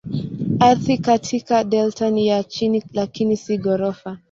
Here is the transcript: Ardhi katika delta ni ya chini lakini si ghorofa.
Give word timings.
Ardhi 0.59 0.97
katika 0.97 1.63
delta 1.63 2.09
ni 2.09 2.27
ya 2.27 2.43
chini 2.43 2.83
lakini 2.93 3.37
si 3.37 3.57
ghorofa. 3.57 4.17